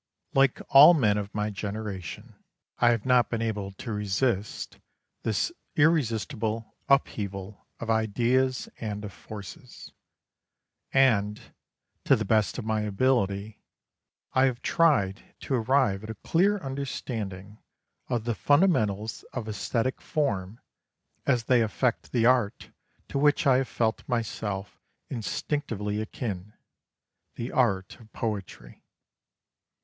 Like 0.33 0.59
all 0.69 0.95
men 0.95 1.19
of 1.19 1.31
my 1.35 1.51
generation, 1.51 2.33
I 2.79 2.89
have 2.89 3.05
not 3.05 3.29
been 3.29 3.43
able 3.43 3.71
to 3.73 3.93
resist 3.93 4.79
this 5.21 5.51
irresistible 5.75 6.75
upheaval 6.89 7.67
of 7.79 7.91
ideas 7.91 8.67
and 8.79 9.05
of 9.05 9.13
forces: 9.13 9.93
and, 10.91 11.53
to 12.05 12.15
the 12.15 12.25
best 12.25 12.57
of 12.57 12.65
my 12.65 12.81
ability, 12.81 13.61
I 14.33 14.45
have 14.45 14.63
tried 14.63 15.35
to 15.41 15.53
arrive 15.53 16.03
at 16.03 16.09
a 16.09 16.15
clear 16.15 16.57
understanding 16.57 17.59
of 18.09 18.23
the 18.23 18.33
fundamentals 18.33 19.21
of 19.33 19.45
æsthetic 19.45 20.01
form 20.01 20.59
as 21.27 21.43
they 21.43 21.61
affect 21.61 22.11
the 22.11 22.25
art 22.25 22.71
to 23.09 23.19
which 23.19 23.45
I 23.45 23.57
have 23.57 23.67
felt 23.67 24.01
myself 24.09 24.79
instinctively 25.11 26.01
akin, 26.01 26.53
the 27.35 27.51
art 27.51 27.99
of 27.99 28.11
poetry. 28.13 28.81